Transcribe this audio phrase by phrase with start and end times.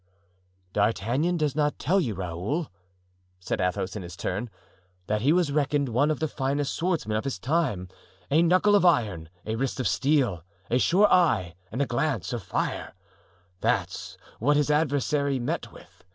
[0.73, 2.69] "D'Artagnan does not tell you, Raoul,"
[3.39, 4.49] said Athos, in his turn,
[5.05, 9.29] "that he was reckoned one of the finest swordsmen of his time—a knuckle of iron,
[9.45, 12.95] a wrist of steel, a sure eye and a glance of fire;
[13.59, 16.03] that's what his adversary met with.